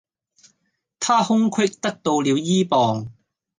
[0.99, 3.11] 她空隙得到了倚傍